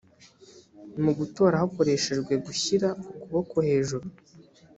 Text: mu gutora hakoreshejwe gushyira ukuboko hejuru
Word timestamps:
mu 1.03 1.11
gutora 1.19 1.61
hakoreshejwe 1.61 2.33
gushyira 2.45 2.87
ukuboko 3.03 3.55
hejuru 3.67 4.05